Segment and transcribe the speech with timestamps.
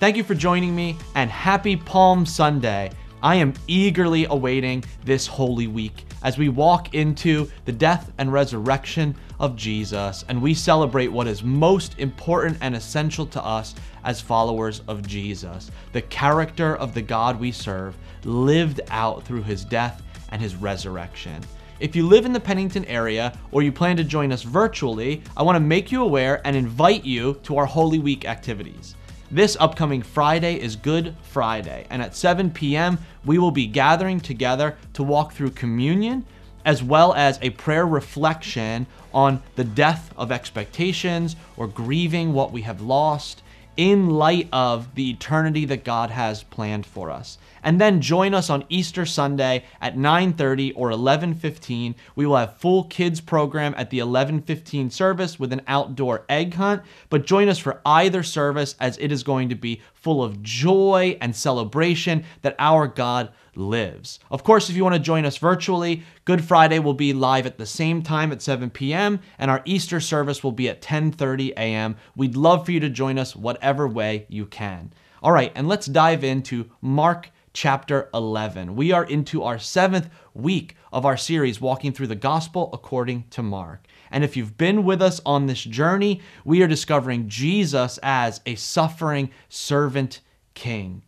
[0.00, 2.92] Thank you for joining me and happy Palm Sunday.
[3.20, 9.16] I am eagerly awaiting this Holy Week as we walk into the death and resurrection
[9.40, 13.74] of Jesus and we celebrate what is most important and essential to us
[14.04, 19.64] as followers of Jesus the character of the God we serve, lived out through his
[19.64, 21.42] death and his resurrection.
[21.80, 25.42] If you live in the Pennington area or you plan to join us virtually, I
[25.42, 28.94] want to make you aware and invite you to our Holy Week activities.
[29.30, 34.78] This upcoming Friday is Good Friday, and at 7 p.m., we will be gathering together
[34.94, 36.24] to walk through communion
[36.64, 42.62] as well as a prayer reflection on the death of expectations or grieving what we
[42.62, 43.42] have lost
[43.78, 47.38] in light of the eternity that God has planned for us.
[47.62, 51.94] And then join us on Easter Sunday at 9:30 or 11:15.
[52.16, 56.82] We will have full kids program at the 11:15 service with an outdoor egg hunt,
[57.08, 61.16] but join us for either service as it is going to be full of joy
[61.20, 64.20] and celebration that our God lives.
[64.30, 67.58] Of course, if you want to join us virtually, Good Friday will be live at
[67.58, 69.20] the same time at 7 p.m.
[69.38, 71.96] and our Easter service will be at 10:30 a.m.
[72.16, 74.92] We'd love for you to join us whatever way you can.
[75.22, 78.76] All right, and let's dive into Mark chapter 11.
[78.76, 83.42] We are into our seventh week of our series, Walking Through the Gospel According to
[83.42, 83.86] Mark.
[84.10, 88.54] And if you've been with us on this journey, we are discovering Jesus as a
[88.54, 90.20] suffering servant
[90.54, 91.02] king.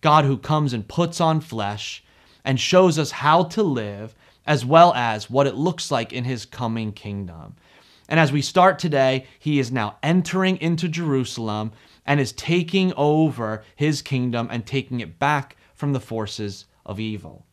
[0.00, 2.02] God who comes and puts on flesh
[2.44, 4.14] and shows us how to live,
[4.46, 7.56] as well as what it looks like in his coming kingdom.
[8.08, 11.72] And as we start today, he is now entering into Jerusalem
[12.06, 17.46] and is taking over his kingdom and taking it back from the forces of evil.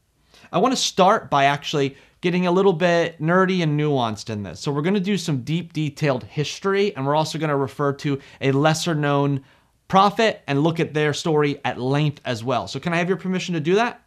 [0.52, 4.59] I want to start by actually getting a little bit nerdy and nuanced in this.
[4.59, 7.94] So, we're going to do some deep, detailed history, and we're also going to refer
[7.94, 9.44] to a lesser known
[9.88, 12.67] prophet and look at their story at length as well.
[12.67, 14.02] So, can I have your permission to do that?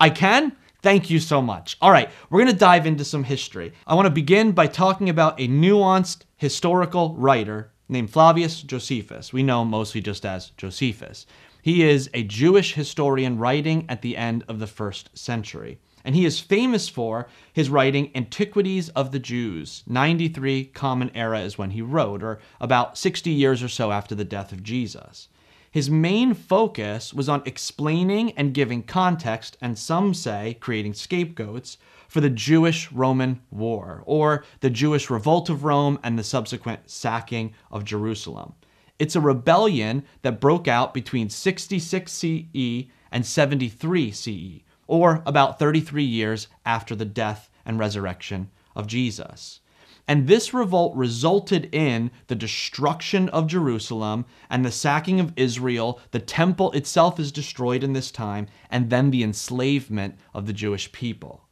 [0.00, 0.56] I can?
[0.80, 1.76] Thank you so much.
[1.80, 3.72] All right, we're to dive into some history.
[3.86, 9.32] I want to begin by talking about a nuanced historical writer named Flavius Josephus.
[9.32, 11.26] We know mostly just as Josephus.
[11.62, 15.80] He is a Jewish historian writing at the end of the first century.
[16.04, 19.82] And he is famous for his writing Antiquities of the Jews.
[19.86, 24.24] 93 Common Era is when he wrote, or about 60 years or so after the
[24.24, 25.28] death of Jesus.
[25.70, 31.76] His main focus was on explaining and giving context, and some say creating scapegoats,
[32.08, 37.52] for the Jewish Roman War, or the Jewish revolt of Rome and the subsequent sacking
[37.70, 38.54] of Jerusalem.
[38.98, 46.02] It's a rebellion that broke out between 66 CE and 73 CE, or about 33
[46.02, 49.60] years after the death and resurrection of Jesus.
[50.08, 56.00] And this revolt resulted in the destruction of Jerusalem and the sacking of Israel.
[56.12, 60.90] The temple itself is destroyed in this time, and then the enslavement of the Jewish
[60.92, 61.44] people.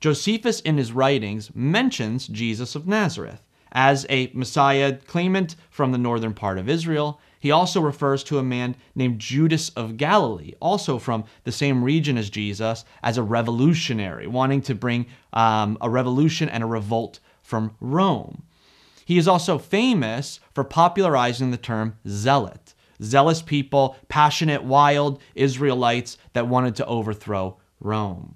[0.00, 3.42] Josephus, in his writings, mentions Jesus of Nazareth
[3.72, 7.18] as a Messiah claimant from the northern part of Israel.
[7.46, 12.18] He also refers to a man named Judas of Galilee, also from the same region
[12.18, 17.76] as Jesus, as a revolutionary, wanting to bring um, a revolution and a revolt from
[17.78, 18.42] Rome.
[19.04, 22.74] He is also famous for popularizing the term zealot.
[23.00, 28.34] Zealous people, passionate, wild Israelites that wanted to overthrow Rome.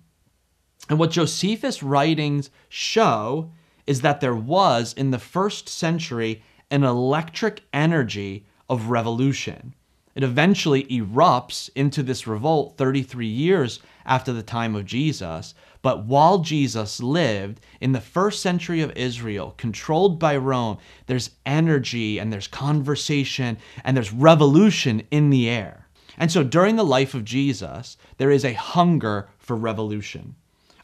[0.89, 3.51] And what Josephus' writings show
[3.89, 9.75] is that there was, in the first century, an electric energy of revolution.
[10.15, 15.55] It eventually erupts into this revolt 33 years after the time of Jesus.
[15.83, 22.19] But while Jesus lived in the first century of Israel, controlled by Rome, there's energy
[22.19, 25.87] and there's conversation and there's revolution in the air.
[26.19, 30.35] And so during the life of Jesus, there is a hunger for revolution.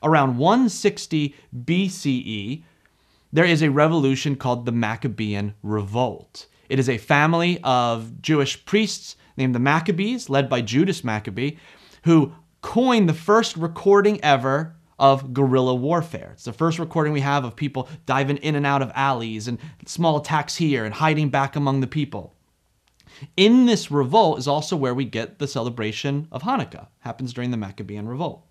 [0.02, 2.62] Around 160 BCE,
[3.32, 6.46] there is a revolution called the Maccabean Revolt.
[6.68, 11.56] It is a family of Jewish priests named the Maccabees, led by Judas Maccabee,
[12.04, 16.30] who coined the first recording ever of guerrilla warfare.
[16.32, 19.58] It's the first recording we have of people diving in and out of alleys and
[19.84, 22.34] small attacks here and hiding back among the people.
[23.36, 26.88] In this revolt is also where we get the celebration of Hanukkah.
[27.00, 28.46] Happens during the Maccabean revolt.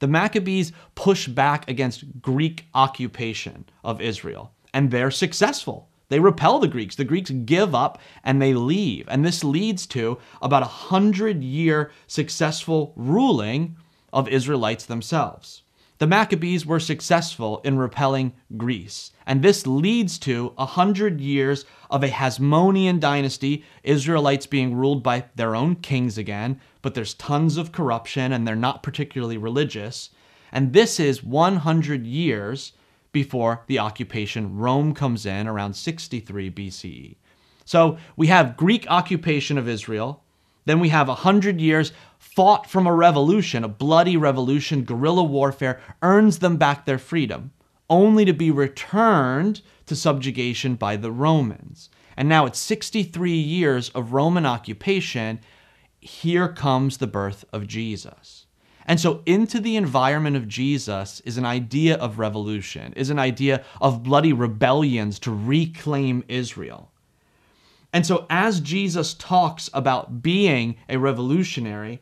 [0.00, 5.88] The Maccabees push back against Greek occupation of Israel, and they're successful.
[6.08, 6.96] They repel the Greeks.
[6.96, 9.06] The Greeks give up and they leave.
[9.08, 13.76] And this leads to about a hundred year successful ruling
[14.12, 15.62] of Israelites themselves.
[15.98, 22.02] The Maccabees were successful in repelling Greece, and this leads to a hundred years of
[22.02, 27.70] a Hasmonean dynasty, Israelites being ruled by their own kings again, but there's tons of
[27.70, 30.10] corruption and they're not particularly religious.
[30.50, 32.72] And this is 100 years
[33.14, 34.58] before the occupation.
[34.58, 37.16] Rome comes in around 63 BCE.
[37.64, 40.22] So we have Greek occupation of Israel,
[40.66, 46.38] then we have 100 years fought from a revolution, a bloody revolution, guerrilla warfare, earns
[46.38, 47.52] them back their freedom,
[47.88, 51.90] only to be returned to subjugation by the Romans.
[52.16, 55.40] And now it's 63 years of Roman occupation.
[56.00, 58.43] Here comes the birth of Jesus.
[58.86, 63.64] And so, into the environment of Jesus is an idea of revolution, is an idea
[63.80, 66.90] of bloody rebellions to reclaim Israel.
[67.92, 72.00] And so, as Jesus talks about being a revolutionary,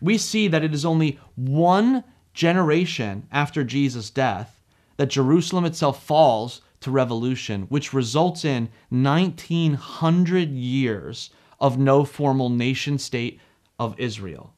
[0.00, 4.60] we see that it is only one generation after Jesus' death
[4.96, 11.30] that Jerusalem itself falls to revolution, which results in 1900 years
[11.60, 13.40] of no formal nation state
[13.78, 14.54] of Israel.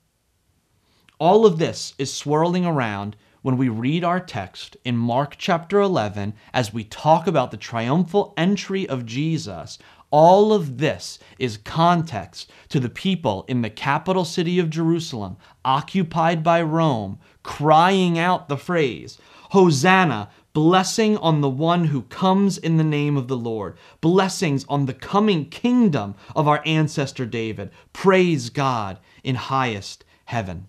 [1.19, 6.35] All of this is swirling around when we read our text in Mark chapter 11
[6.53, 9.79] as we talk about the triumphal entry of Jesus
[10.17, 16.45] all of this is context to the people in the capital city of Jerusalem, occupied
[16.45, 19.19] by Rome, crying out the phrase,
[19.51, 24.87] Hosanna, blessing on the one who comes in the name of the Lord, blessings on
[24.87, 27.73] the coming kingdom of our ancestor David.
[27.93, 30.69] Praise God in highest heaven.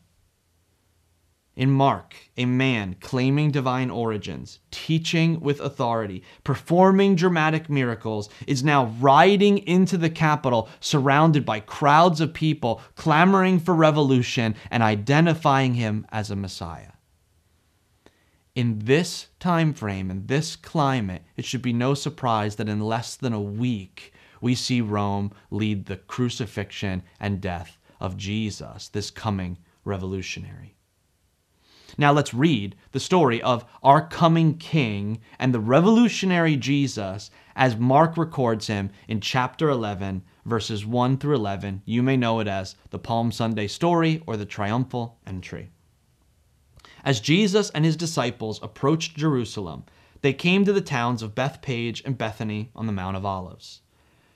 [1.55, 8.87] In Mark, a man claiming divine origins, teaching with authority, performing dramatic miracles, is now
[8.99, 16.05] riding into the capital surrounded by crowds of people clamoring for revolution and identifying him
[16.11, 16.91] as a Messiah.
[18.53, 23.15] In this time frame, in this climate, it should be no surprise that in less
[23.15, 29.57] than a week, we see Rome lead the crucifixion and death of Jesus, this coming
[29.85, 30.74] revolutionary.
[31.97, 38.17] Now let's read the story of our coming King and the revolutionary Jesus as Mark
[38.17, 41.81] records him in chapter 11, verses 1 through 11.
[41.85, 45.69] You may know it as the Palm Sunday story or the triumphal entry.
[47.05, 49.85] As Jesus and his disciples approached Jerusalem,
[50.21, 53.81] they came to the towns of Bethphage and Bethany on the Mount of Olives.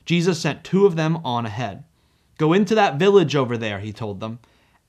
[0.05, 1.83] Jesus sent two of them on ahead.
[2.37, 4.39] Go into that village over there, he told them.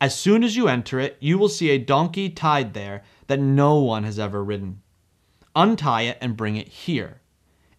[0.00, 3.79] As soon as you enter it, you will see a donkey tied there that no
[3.81, 4.81] one has ever ridden.
[5.55, 7.20] Untie it and bring it here.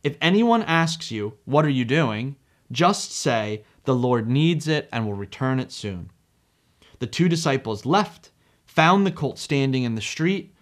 [0.04, 2.36] If anyone asks you, What are you doing?
[2.72, 6.12] just say, The Lord needs it and will return it soon.
[7.00, 8.30] The two disciples left,
[8.66, 10.54] found the colt standing in the street,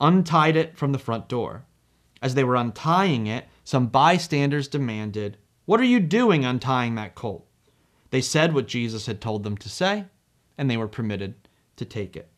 [0.00, 1.64] untied it from the front door.
[2.22, 7.48] As they were untying it, some bystanders demanded, What are you doing untying that colt?
[8.10, 10.04] They said what Jesus had told them to say
[10.60, 11.34] and they were permitted
[11.76, 12.28] to take it.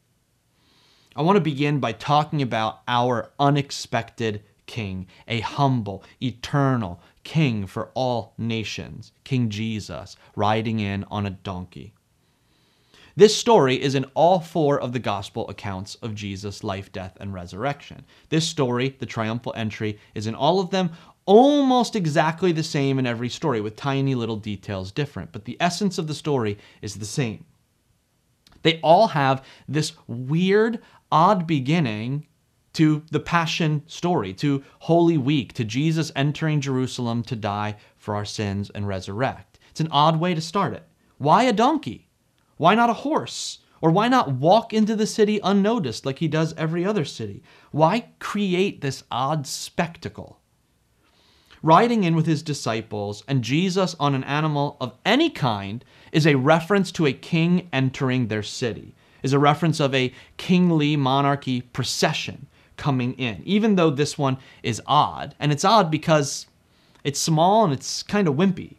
[1.16, 7.90] I want to begin by talking about our unexpected King, a humble, eternal King for
[7.94, 11.94] all nations, King Jesus, riding in on a donkey.
[13.16, 17.34] This story is in all four of the gospel accounts of Jesus' life, death, and
[17.34, 18.06] resurrection.
[18.28, 20.92] This story, the triumphal entry, is in all of them
[21.26, 25.98] almost exactly the same in every story, with tiny little details different, but the essence
[25.98, 27.44] of the story is the same.
[28.62, 32.26] They all have this weird, odd beginning
[32.75, 38.25] to the Passion story, to Holy Week, to Jesus entering Jerusalem to die for our
[38.25, 39.59] sins and resurrect.
[39.71, 40.88] It's an odd way to start it.
[41.19, 42.09] Why a donkey?
[42.57, 43.59] Why not a horse?
[43.81, 47.42] Or why not walk into the city unnoticed like he does every other city?
[47.73, 50.40] Why create this odd spectacle?
[51.62, 56.37] riding in with his disciples, and Jesus on an animal of any kind is a
[56.37, 62.47] reference to a king entering their city, is a reference of a kingly monarchy procession
[62.76, 65.35] coming in, even though this one is odd.
[65.40, 66.47] And it's odd because
[67.02, 68.76] it's small and it's kind of wimpy.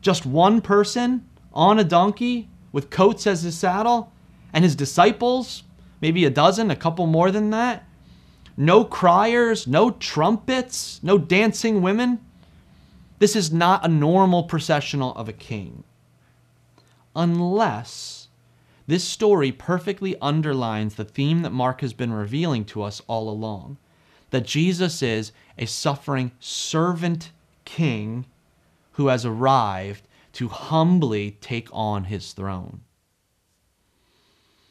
[0.00, 4.12] Just one person on a donkey with coats as his saddle,
[4.52, 5.62] and his disciples,
[6.00, 7.84] maybe a dozen, a couple more than that,
[8.56, 12.20] no criers, no trumpets, no dancing women.
[13.18, 15.84] This is not a normal processional of a king.
[17.18, 18.28] Unless
[18.86, 23.76] this story perfectly underlines the theme that Mark has been revealing to us all along
[24.30, 27.32] that Jesus is a suffering servant
[27.64, 28.24] king
[28.92, 32.82] who has arrived to humbly take on his throne.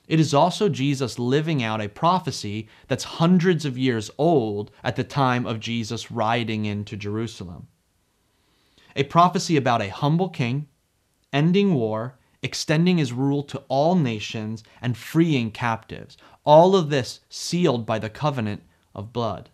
[0.07, 5.03] It is also Jesus living out a prophecy that's hundreds of years old at the
[5.03, 7.67] time of Jesus riding into Jerusalem.
[8.95, 10.69] A prophecy about a humble king,
[11.33, 16.17] ending war, extending his rule to all nations, and freeing captives.
[16.43, 18.63] All of this sealed by the covenant
[18.93, 19.49] of blood.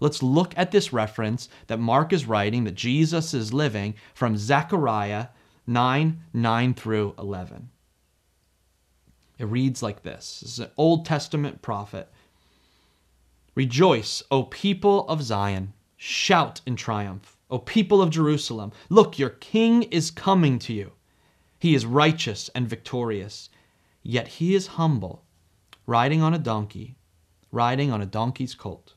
[0.00, 5.28] Let's look at this reference that Mark is writing that Jesus is living from Zechariah
[5.66, 7.70] 9 9 through 11.
[9.38, 12.08] It reads like this This is an Old Testament prophet.
[13.54, 15.72] Rejoice, O people of Zion.
[15.96, 18.72] Shout in triumph, O people of Jerusalem.
[18.88, 20.92] Look, your king is coming to you.
[21.62, 23.48] He is righteous and victorious,
[24.02, 25.22] yet he is humble,
[25.86, 26.96] riding on a donkey,
[27.52, 28.94] riding on a donkey's colt.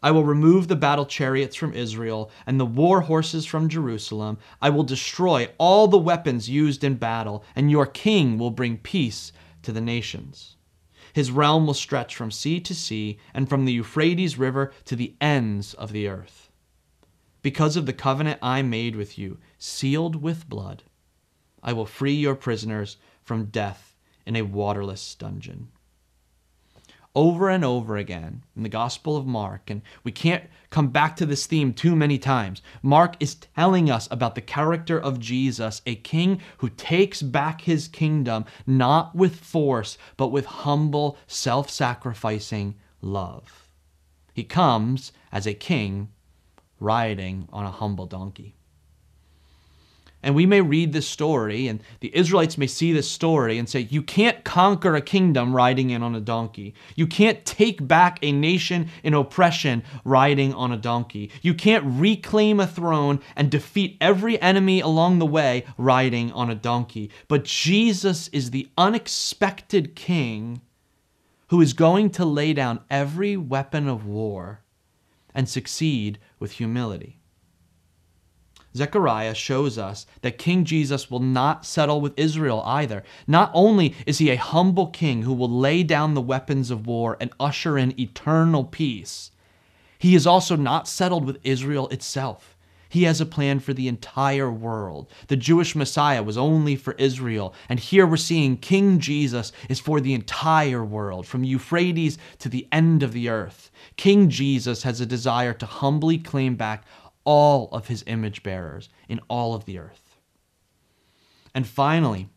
[0.00, 4.38] I will remove the battle chariots from Israel and the war horses from Jerusalem.
[4.62, 9.32] I will destroy all the weapons used in battle, and your king will bring peace
[9.62, 10.54] to the nations.
[11.12, 15.16] His realm will stretch from sea to sea and from the Euphrates River to the
[15.20, 16.52] ends of the earth.
[17.42, 20.84] Because of the covenant I made with you, sealed with blood,
[21.64, 25.68] I will free your prisoners from death in a waterless dungeon
[27.14, 31.26] over and over again in the Gospel of Mark, and we can't come back to
[31.26, 32.60] this theme too many times.
[32.82, 37.86] Mark is telling us about the character of Jesus, a king who takes back his
[37.86, 43.68] kingdom not with force, but with humble, self sacrificing love.
[44.32, 46.08] He comes as a king
[46.80, 48.56] riding on a humble donkey.
[50.24, 53.80] And we may read this story, and the Israelites may see this story and say,
[53.80, 56.72] You can't conquer a kingdom riding in on a donkey.
[56.96, 61.30] You can't take back a nation in oppression riding on a donkey.
[61.42, 66.54] You can't reclaim a throne and defeat every enemy along the way riding on a
[66.54, 67.10] donkey.
[67.28, 70.62] But Jesus is the unexpected king
[71.48, 74.62] who is going to lay down every weapon of war
[75.34, 77.18] and succeed with humility.
[78.76, 83.04] Zechariah shows us that King Jesus will not settle with Israel either.
[83.26, 87.16] Not only is he a humble king who will lay down the weapons of war
[87.20, 89.30] and usher in eternal peace,
[89.98, 92.54] he is also not settled with Israel itself.
[92.94, 95.08] He has a plan for the entire world.
[95.26, 97.52] The Jewish Messiah was only for Israel.
[97.68, 102.68] And here we're seeing King Jesus is for the entire world, from Euphrates to the
[102.70, 103.72] end of the earth.
[103.96, 106.84] King Jesus has a desire to humbly claim back
[107.24, 110.16] all of his image bearers in all of the earth.
[111.54, 112.28] And finally,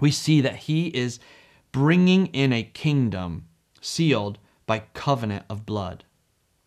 [0.00, 1.18] we see that he is
[1.72, 3.46] bringing in a kingdom
[3.80, 6.04] sealed by covenant of blood.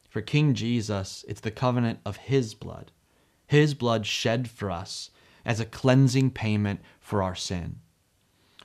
[0.09, 2.91] For King Jesus, it's the covenant of his blood,
[3.45, 5.11] his blood shed for us
[5.45, 7.79] as a cleansing payment for our sin.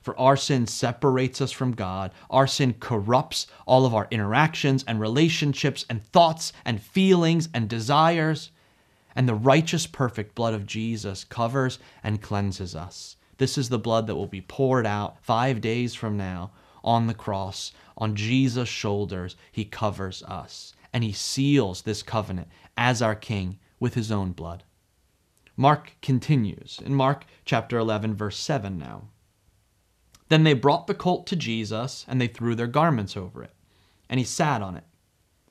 [0.01, 2.11] For our sin separates us from God.
[2.29, 8.51] Our sin corrupts all of our interactions and relationships and thoughts and feelings and desires
[9.15, 13.15] and the righteous, perfect blood of Jesus covers and cleanses us.
[13.37, 16.51] This is the blood that will be poured out five days from now
[16.83, 17.71] on the cross.
[17.97, 23.93] On Jesus' shoulders, he covers us, and he seals this covenant as our King with
[23.93, 24.63] his own blood.
[25.57, 29.09] Mark continues in Mark chapter 11, verse 7 now.
[30.27, 33.53] Then they brought the colt to Jesus, and they threw their garments over it,
[34.09, 34.83] and he sat on it.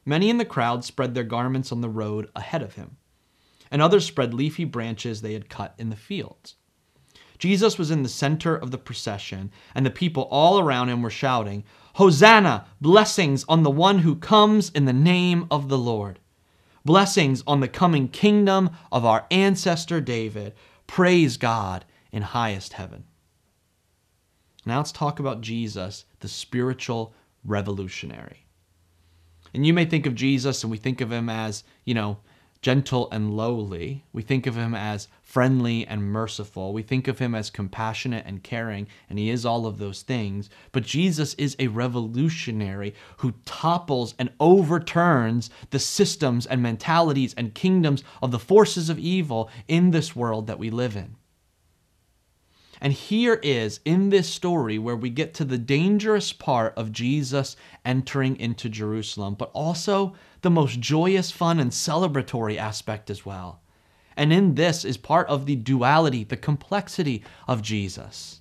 [0.05, 2.99] Many in the crowd spread their garments on the road ahead of him
[3.71, 6.57] and others spread leafy branches they had cut in the fields.
[7.39, 11.11] Jesus was in the center of the procession, and the people all around him were
[11.11, 12.67] shouting, Hosanna!
[12.81, 16.21] Blessings on the one who comes in the name of the Lord.
[16.85, 20.55] Blessings on the coming kingdom of our ancestor David.
[20.87, 23.05] Praise God in highest heaven.
[24.67, 28.47] Now let's talk about Jesus, the spiritual revolutionary.
[29.53, 32.19] And you may think of Jesus and we think of him as, you know,
[32.65, 34.03] gentle and lowly.
[34.15, 36.73] We think of him as friendly and merciful.
[36.73, 40.49] We think of him as compassionate and caring, and he is all of those things.
[40.73, 48.03] But Jesus is a revolutionary who topples and overturns the systems and mentalities and kingdoms
[48.23, 51.17] of the forces of evil in this world that we live in.
[52.81, 57.57] And here is in this story where we get to the dangerous part of Jesus
[57.85, 63.63] entering into Jerusalem, but also the most joyous, fun, and celebratory aspect as well.
[64.17, 68.41] And in this is part of the duality, the complexity of Jesus.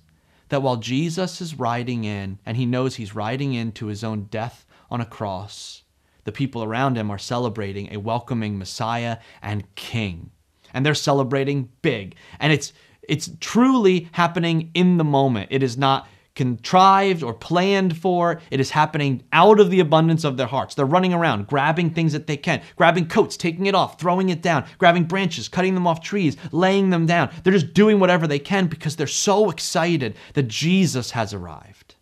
[0.50, 4.66] That while Jesus is riding in, and he knows he's riding into his own death
[4.90, 5.82] on a cross,
[6.24, 10.30] the people around him are celebrating a welcoming Messiah and King.
[10.72, 12.14] And they're celebrating big.
[12.38, 12.72] And it's
[13.08, 15.48] it's truly happening in the moment.
[15.50, 18.40] It is not contrived or planned for.
[18.50, 20.74] It is happening out of the abundance of their hearts.
[20.74, 24.42] They're running around, grabbing things that they can, grabbing coats, taking it off, throwing it
[24.42, 27.30] down, grabbing branches, cutting them off trees, laying them down.
[27.42, 31.94] They're just doing whatever they can because they're so excited that Jesus has arrived.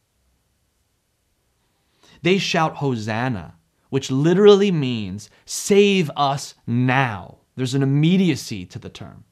[2.22, 3.56] They shout, Hosanna,
[3.90, 7.38] which literally means save us now.
[7.56, 9.24] There's an immediacy to the term.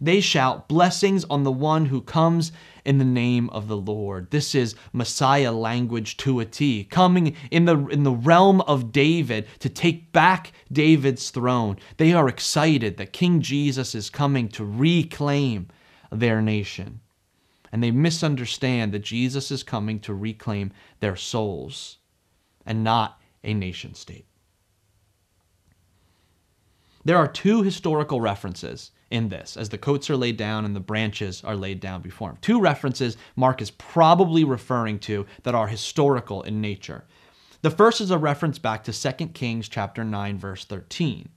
[0.00, 2.52] They shout, Blessings on the one who comes
[2.84, 4.30] in the name of the Lord.
[4.30, 9.46] This is Messiah language to a T, coming in the, in the realm of David
[9.58, 11.76] to take back David's throne.
[11.96, 15.68] They are excited that King Jesus is coming to reclaim
[16.12, 17.00] their nation.
[17.70, 21.98] And they misunderstand that Jesus is coming to reclaim their souls
[22.64, 24.26] and not a nation state.
[27.04, 30.80] There are two historical references in this as the coats are laid down and the
[30.80, 32.38] branches are laid down before him.
[32.40, 37.04] Two references Mark is probably referring to that are historical in nature.
[37.62, 41.28] The first is a reference back to 2 Kings chapter 9 verse 13.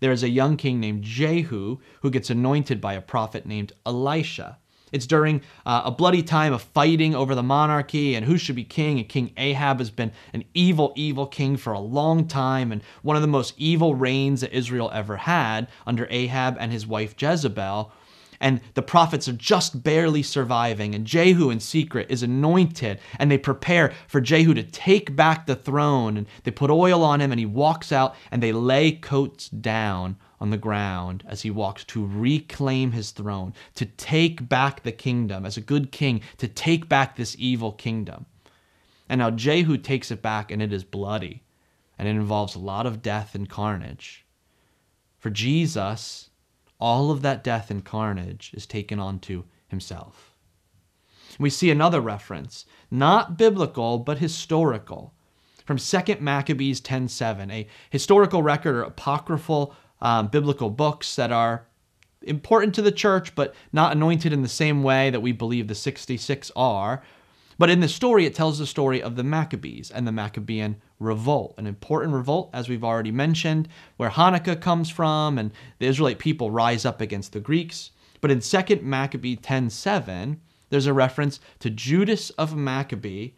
[0.00, 4.58] There is a young king named Jehu who gets anointed by a prophet named Elisha.
[4.92, 8.64] It's during uh, a bloody time of fighting over the monarchy and who should be
[8.64, 8.98] king.
[8.98, 13.16] And King Ahab has been an evil, evil king for a long time and one
[13.16, 17.92] of the most evil reigns that Israel ever had under Ahab and his wife Jezebel.
[18.42, 20.94] And the prophets are just barely surviving.
[20.94, 22.98] And Jehu, in secret, is anointed.
[23.18, 26.16] And they prepare for Jehu to take back the throne.
[26.16, 30.16] And they put oil on him, and he walks out, and they lay coats down
[30.40, 35.44] on the ground as he walks to reclaim his throne, to take back the kingdom
[35.44, 38.26] as a good king, to take back this evil kingdom.
[39.08, 41.42] And now Jehu takes it back, and it is bloody,
[41.98, 44.24] and it involves a lot of death and carnage.
[45.18, 46.30] For Jesus,
[46.78, 50.34] all of that death and carnage is taken onto himself.
[51.38, 55.12] We see another reference, not biblical, but historical,
[55.64, 61.66] from 2 Maccabees 10:7, a historical record or apocryphal um, biblical books that are
[62.22, 65.74] important to the church, but not anointed in the same way that we believe the
[65.74, 67.02] 66 are.
[67.58, 71.54] But in the story, it tells the story of the Maccabees and the Maccabean revolt,
[71.58, 76.50] an important revolt, as we've already mentioned, where Hanukkah comes from and the Israelite people
[76.50, 77.90] rise up against the Greeks.
[78.20, 80.38] But in 2 Maccabee 10:7,
[80.70, 83.32] there's a reference to Judas of Maccabee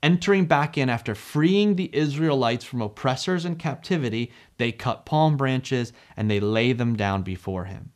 [0.00, 5.92] Entering back in after freeing the Israelites from oppressors and captivity, they cut palm branches
[6.16, 7.90] and they lay them down before him.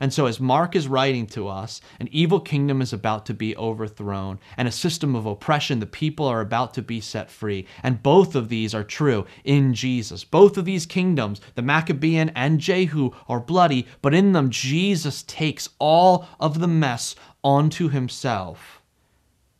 [0.00, 3.56] And so, as Mark is writing to us, an evil kingdom is about to be
[3.56, 7.66] overthrown, and a system of oppression, the people are about to be set free.
[7.82, 10.22] And both of these are true in Jesus.
[10.22, 15.68] Both of these kingdoms, the Maccabean and Jehu, are bloody, but in them, Jesus takes
[15.80, 18.77] all of the mess onto himself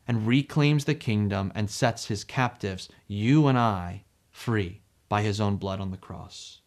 [0.09, 5.57] and reclaims the kingdom and sets his captives, you and I, free by his own
[5.57, 6.63] blood on the cross.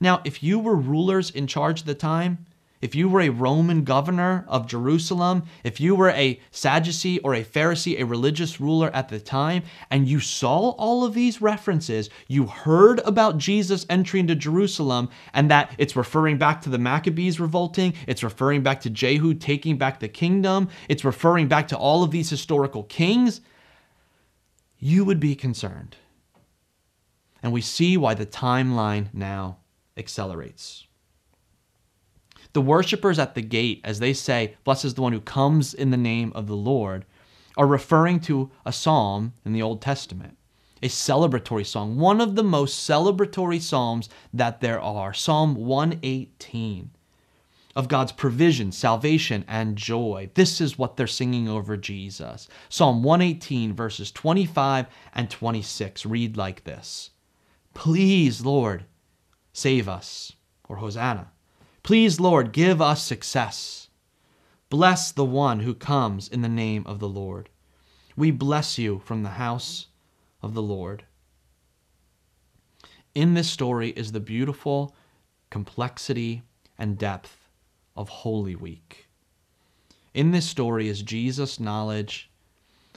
[0.00, 2.44] Now, if you were rulers in charge at the time,
[2.80, 7.44] if you were a Roman governor of Jerusalem, if you were a Sadducee or a
[7.44, 12.46] Pharisee, a religious ruler at the time, and you saw all of these references, you
[12.46, 17.94] heard about Jesus entering to Jerusalem and that it's referring back to the Maccabees revolting,
[18.06, 22.10] it's referring back to Jehu taking back the kingdom, it's referring back to all of
[22.10, 23.40] these historical kings,
[24.78, 25.96] you would be concerned.
[27.42, 29.58] And we see why the timeline now
[29.96, 30.85] accelerates.
[32.56, 35.90] The worshippers at the gate, as they say, Blessed is the one who comes in
[35.90, 37.04] the name of the Lord,
[37.54, 40.38] are referring to a psalm in the Old Testament,
[40.82, 46.92] a celebratory song, one of the most celebratory psalms that there are, Psalm 118
[47.74, 50.30] of God's provision, salvation, and joy.
[50.32, 52.48] This is what they're singing over Jesus.
[52.70, 57.10] Psalm 118, verses 25 and 26 read like this
[57.74, 58.86] Please, Lord,
[59.52, 60.32] save us,
[60.66, 61.32] or Hosanna.
[61.86, 63.90] Please, Lord, give us success.
[64.70, 67.48] Bless the one who comes in the name of the Lord.
[68.16, 69.86] We bless you from the house
[70.42, 71.04] of the Lord.
[73.14, 74.96] In this story is the beautiful
[75.48, 76.42] complexity
[76.76, 77.48] and depth
[77.94, 79.06] of Holy Week.
[80.12, 82.32] In this story is Jesus' knowledge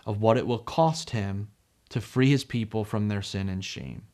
[0.04, 1.50] of what it will cost him
[1.90, 4.08] to free his people from their sin and shame,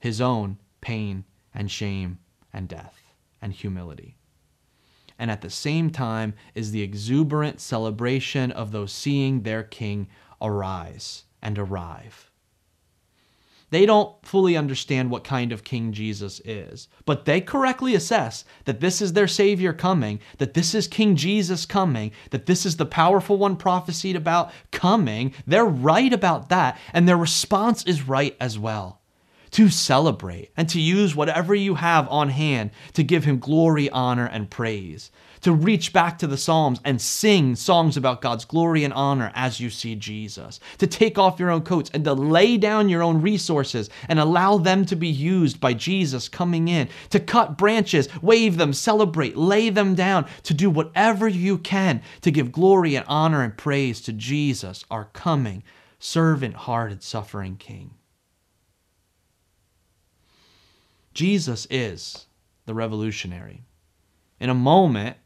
[0.00, 1.22] his own pain
[1.54, 2.18] and shame
[2.52, 3.03] and death
[3.44, 4.16] and humility.
[5.18, 10.08] And at the same time is the exuberant celebration of those seeing their king
[10.40, 12.30] arise and arrive.
[13.70, 18.80] They don't fully understand what kind of king Jesus is, but they correctly assess that
[18.80, 22.86] this is their Savior coming, that this is King Jesus coming, that this is the
[22.86, 25.34] powerful one prophesied about coming.
[25.46, 29.00] They're right about that, and their response is right as well
[29.54, 34.26] to celebrate and to use whatever you have on hand to give him glory, honor,
[34.26, 35.12] and praise.
[35.42, 39.60] To reach back to the Psalms and sing songs about God's glory and honor as
[39.60, 40.58] you see Jesus.
[40.78, 44.58] To take off your own coats and to lay down your own resources and allow
[44.58, 46.88] them to be used by Jesus coming in.
[47.10, 50.26] To cut branches, wave them, celebrate, lay them down.
[50.42, 55.04] To do whatever you can to give glory and honor and praise to Jesus, our
[55.12, 55.62] coming,
[56.00, 57.92] servant hearted, suffering King.
[61.14, 62.26] Jesus is
[62.66, 63.62] the revolutionary.
[64.40, 65.16] In a moment,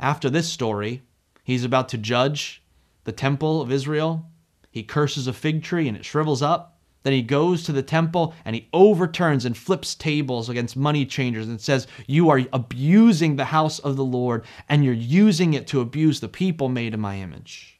[0.00, 1.02] after this story,
[1.44, 2.62] he's about to judge
[3.04, 4.26] the temple of Israel.
[4.68, 6.80] He curses a fig tree and it shrivels up.
[7.04, 11.46] Then he goes to the temple and he overturns and flips tables against money changers
[11.46, 15.80] and says, You are abusing the house of the Lord and you're using it to
[15.80, 17.75] abuse the people made in my image.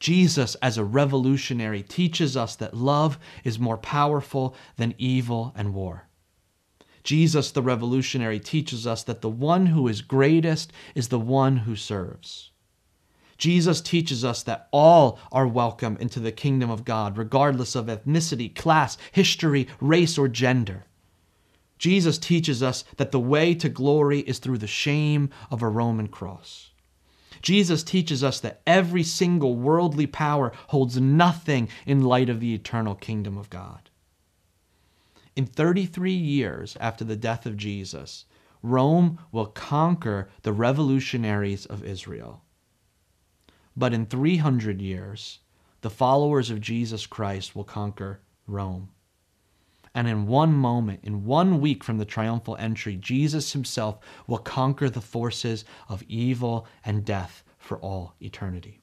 [0.00, 6.08] Jesus, as a revolutionary, teaches us that love is more powerful than evil and war.
[7.04, 11.76] Jesus, the revolutionary, teaches us that the one who is greatest is the one who
[11.76, 12.50] serves.
[13.36, 18.54] Jesus teaches us that all are welcome into the kingdom of God, regardless of ethnicity,
[18.54, 20.84] class, history, race, or gender.
[21.78, 26.08] Jesus teaches us that the way to glory is through the shame of a Roman
[26.08, 26.69] cross.
[27.42, 32.94] Jesus teaches us that every single worldly power holds nothing in light of the eternal
[32.94, 33.90] kingdom of God.
[35.36, 38.24] In 33 years after the death of Jesus,
[38.62, 42.42] Rome will conquer the revolutionaries of Israel.
[43.76, 45.38] But in 300 years,
[45.80, 48.90] the followers of Jesus Christ will conquer Rome.
[49.94, 54.88] And in one moment, in one week from the triumphal entry, Jesus himself will conquer
[54.88, 58.82] the forces of evil and death for all eternity.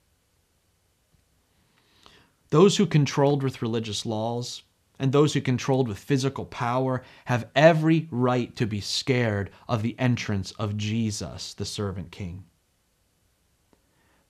[2.49, 4.63] Those who controlled with religious laws
[4.99, 9.97] and those who controlled with physical power have every right to be scared of the
[9.99, 12.45] entrance of Jesus, the servant king.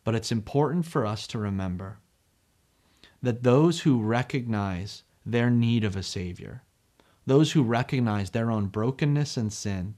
[0.03, 1.99] But it's important for us to remember
[3.21, 6.63] that those who recognize their need of a Savior,
[7.27, 9.93] those who recognize their own brokenness and sin,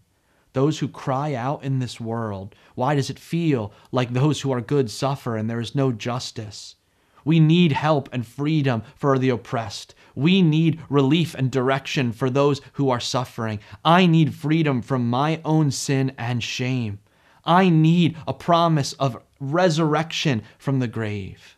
[0.53, 4.59] those who cry out in this world, why does it feel like those who are
[4.59, 6.75] good suffer and there is no justice?
[7.23, 9.93] We need help and freedom for the oppressed.
[10.15, 13.59] We need relief and direction for those who are suffering.
[13.85, 16.99] I need freedom from my own sin and shame.
[17.45, 21.57] I need a promise of resurrection from the grave.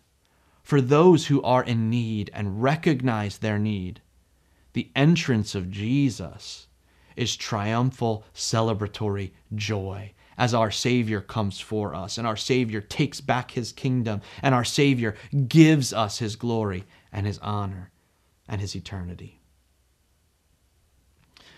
[0.64, 4.02] For those who are in need and recognize their need,
[4.74, 6.68] the entrance of Jesus
[7.16, 13.52] is triumphal, celebratory joy as our Savior comes for us and our Savior takes back
[13.52, 15.16] his kingdom and our Savior
[15.48, 17.92] gives us his glory and his honor
[18.48, 19.40] and his eternity.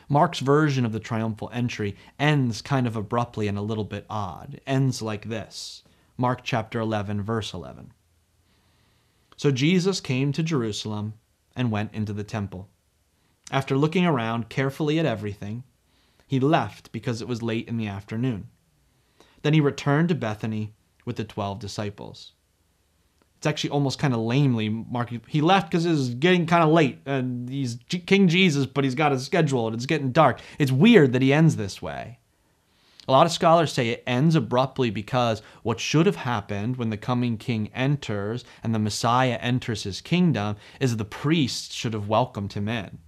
[0.09, 4.55] Mark's version of the triumphal entry ends kind of abruptly and a little bit odd.
[4.55, 5.83] It ends like this
[6.17, 7.93] Mark chapter 11, verse 11.
[9.37, 11.13] So Jesus came to Jerusalem
[11.55, 12.69] and went into the temple.
[13.51, 15.63] After looking around carefully at everything,
[16.27, 18.47] he left because it was late in the afternoon.
[19.41, 20.73] Then he returned to Bethany
[21.05, 22.31] with the 12 disciples.
[23.37, 25.11] It's actually almost kind of lamely, Mark.
[25.27, 28.95] He left because it was getting kind of late, and he's King Jesus, but he's
[28.95, 30.39] got a schedule, and it's getting dark.
[30.57, 32.19] It's weird that he ends this way.
[33.05, 36.95] A lot of scholars say it ends abruptly because what should have happened when the
[36.95, 42.53] coming king enters and the Messiah enters his kingdom is the priests should have welcomed
[42.53, 42.99] him in.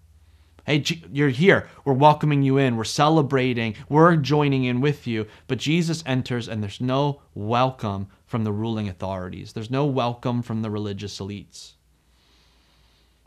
[0.65, 1.67] Hey, you're here.
[1.83, 2.75] We're welcoming you in.
[2.75, 3.75] We're celebrating.
[3.87, 5.27] We're joining in with you.
[5.47, 10.63] But Jesus enters, and there's no welcome from the ruling authorities, there's no welcome from
[10.63, 11.73] the religious elites.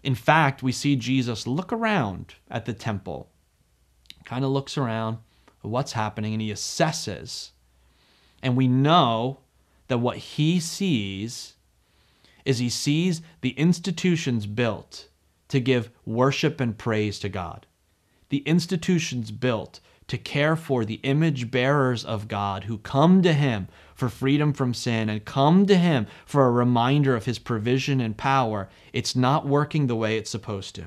[0.02, 3.30] In fact, we see Jesus look around at the temple,
[4.24, 5.18] kind of looks around
[5.62, 7.50] what's happening, and he assesses.
[8.42, 9.40] And we know
[9.86, 11.54] that what he sees
[12.44, 15.08] is he sees the institutions built
[15.48, 17.66] to give worship and praise to God.
[18.28, 23.68] The institutions built to care for the image bearers of God who come to Him
[23.94, 28.16] for freedom from sin and come to Him for a reminder of His provision and
[28.16, 30.86] power, it's not working the way it's supposed to.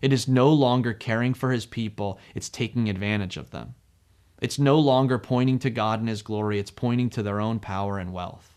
[0.00, 3.74] It is no longer caring for His people, it's taking advantage of them.
[4.40, 7.98] It's no longer pointing to God and His glory, it's pointing to their own power
[7.98, 8.56] and wealth.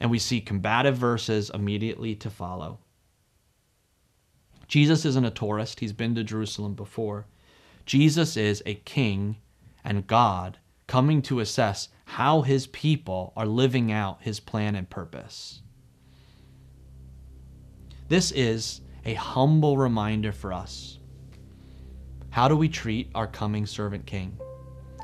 [0.00, 2.78] And we see combative verses immediately to follow.
[4.68, 7.26] Jesus isn't a tourist, he's been to Jerusalem before.
[7.86, 9.36] Jesus is a king
[9.82, 15.62] and God coming to assess how his people are living out his plan and purpose.
[18.08, 20.98] This is a humble reminder for us.
[22.30, 24.38] How do we treat our coming servant king?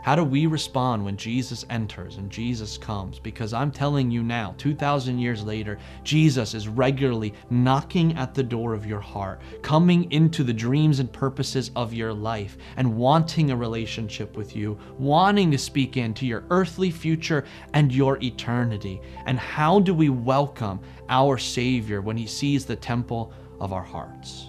[0.05, 3.19] How do we respond when Jesus enters and Jesus comes?
[3.19, 8.75] Because I'm telling you now, 2,000 years later, Jesus is regularly knocking at the door
[8.75, 13.57] of your heart, coming into the dreams and purposes of your life, and wanting a
[13.57, 19.01] relationship with you, wanting to speak into your earthly future and your eternity.
[19.25, 24.49] And how do we welcome our Savior when He sees the temple of our hearts?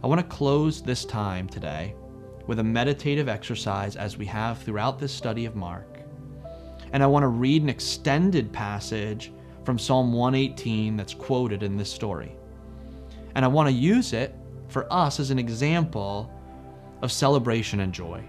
[0.00, 1.96] I want to close this time today
[2.46, 6.00] with a meditative exercise as we have throughout this study of Mark.
[6.92, 9.32] And I want to read an extended passage
[9.64, 12.36] from Psalm 118 that's quoted in this story.
[13.34, 14.34] And I want to use it
[14.68, 16.30] for us as an example
[17.02, 18.22] of celebration and joy,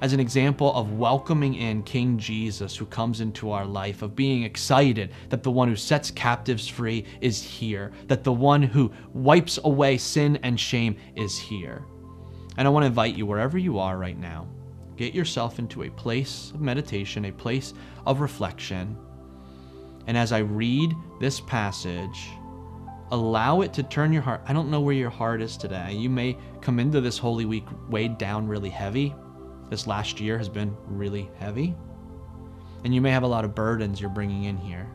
[0.00, 4.42] as an example of welcoming in King Jesus who comes into our life, of being
[4.42, 9.58] excited that the one who sets captives free is here, that the one who wipes
[9.64, 11.84] away sin and shame is here.
[12.60, 14.46] And I want to invite you, wherever you are right now,
[14.98, 17.72] get yourself into a place of meditation, a place
[18.04, 18.98] of reflection.
[20.06, 22.28] And as I read this passage,
[23.12, 24.42] allow it to turn your heart.
[24.46, 25.94] I don't know where your heart is today.
[25.94, 29.14] You may come into this Holy Week weighed down really heavy.
[29.70, 31.74] This last year has been really heavy.
[32.84, 34.86] And you may have a lot of burdens you're bringing in here.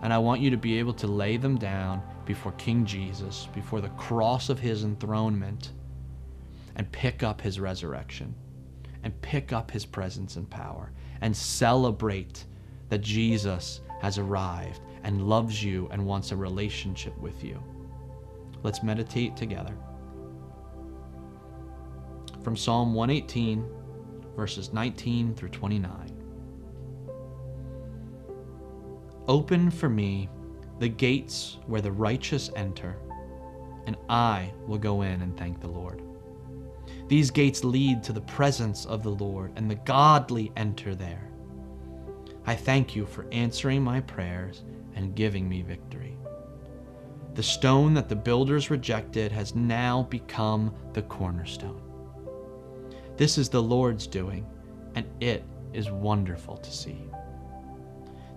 [0.00, 3.82] And I want you to be able to lay them down before King Jesus, before
[3.82, 5.72] the cross of his enthronement
[6.78, 8.34] and pick up his resurrection
[9.02, 12.46] and pick up his presence and power and celebrate
[12.88, 17.62] that Jesus has arrived and loves you and wants a relationship with you.
[18.62, 19.76] Let's meditate together.
[22.42, 23.64] From Psalm 118,
[24.36, 26.14] verses 19 through 29.
[29.26, 30.28] Open for me
[30.78, 32.96] the gates where the righteous enter,
[33.86, 36.07] and I will go in and thank the Lord.
[37.08, 41.30] These gates lead to the presence of the Lord, and the godly enter there.
[42.46, 44.62] I thank you for answering my prayers
[44.94, 46.16] and giving me victory.
[47.34, 51.80] The stone that the builders rejected has now become the cornerstone.
[53.16, 54.46] This is the Lord's doing,
[54.94, 57.04] and it is wonderful to see.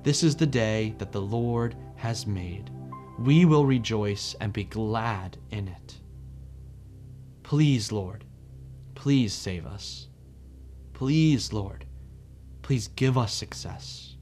[0.03, 2.69] This is the day that the Lord has made.
[3.19, 5.99] We will rejoice and be glad in it.
[7.43, 8.23] Please, Lord,
[9.01, 10.09] Please save us.
[10.93, 11.85] Please, Lord,
[12.61, 14.15] please give us success.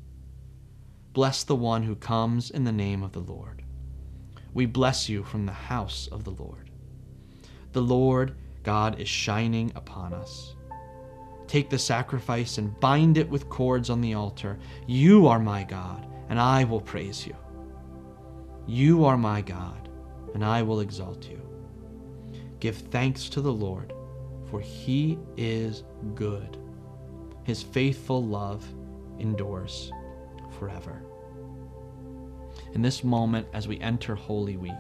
[1.12, 3.62] Bless the one who comes in the name of the Lord.
[4.54, 6.70] We bless you from the house of the Lord.
[7.74, 10.56] The Lord God is shining upon us.
[11.46, 14.58] Take the sacrifice and bind it with cords on the altar.
[14.88, 17.36] You are my God, and I will praise you.
[18.66, 19.90] You are my God,
[20.34, 21.42] and I will exalt you.
[22.62, 23.92] Give thanks to the Lord
[24.50, 25.84] for he is
[26.16, 26.58] good.
[27.44, 28.66] His faithful love
[29.20, 29.92] endures
[30.58, 31.04] forever.
[32.74, 34.72] In this moment, as we enter Holy Week,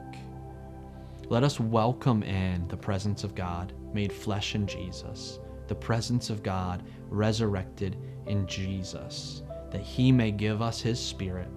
[1.27, 6.43] let us welcome in the presence of God made flesh in Jesus, the presence of
[6.43, 11.49] God resurrected in Jesus, that he may give us his spirit,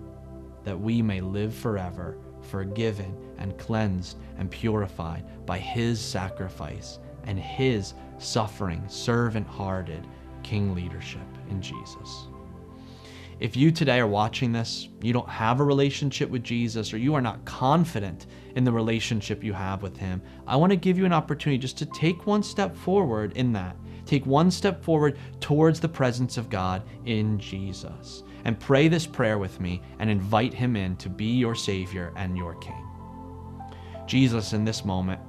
[0.64, 7.94] that we may live forever, forgiven and cleansed and purified by his sacrifice and his
[8.18, 10.06] suffering, servant hearted
[10.42, 12.26] king leadership in Jesus.
[13.40, 17.14] If you today are watching this, you don't have a relationship with Jesus, or you
[17.14, 21.06] are not confident in the relationship you have with Him, I want to give you
[21.06, 23.74] an opportunity just to take one step forward in that.
[24.06, 28.22] Take one step forward towards the presence of God in Jesus.
[28.44, 32.37] And pray this prayer with me and invite Him in to be your Savior and
[32.37, 32.87] your King.
[34.06, 35.20] Jesus, in this moment,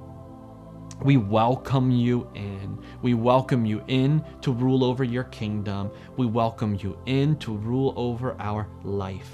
[1.04, 2.78] we welcome you in.
[3.02, 5.90] We welcome you in to rule over your kingdom.
[6.16, 9.30] We welcome you in to rule over our life.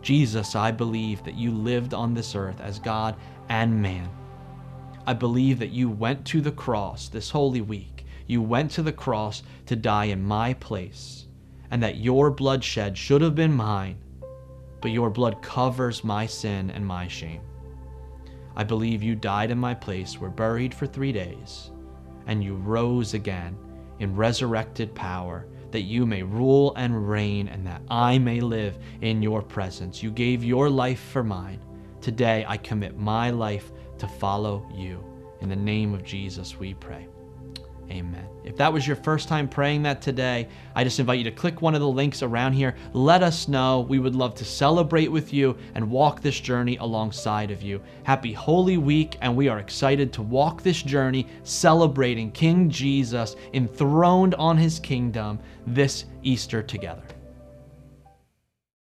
[0.00, 3.14] Jesus, I believe that you lived on this earth as God
[3.50, 4.08] and man.
[5.06, 8.06] I believe that you went to the cross this holy week.
[8.26, 11.26] You went to the cross to die in my place,
[11.70, 13.98] and that your bloodshed should have been mine,
[14.80, 17.42] but your blood covers my sin and my shame.
[18.56, 21.70] I believe you died in my place, were buried for three days,
[22.26, 23.56] and you rose again
[23.98, 29.22] in resurrected power, that you may rule and reign, and that I may live in
[29.22, 30.02] your presence.
[30.02, 31.60] You gave your life for mine
[32.00, 35.04] Today, I commit my life to follow you.
[35.42, 37.06] In the name of Jesus, we pray.
[37.90, 38.26] Amen.
[38.44, 41.60] If that was your first time praying that today, I just invite you to click
[41.60, 42.76] one of the links around here.
[42.92, 43.80] Let us know.
[43.80, 47.82] We would love to celebrate with you and walk this journey alongside of you.
[48.04, 54.34] Happy Holy Week, and we are excited to walk this journey celebrating King Jesus enthroned
[54.36, 57.02] on his kingdom this Easter together.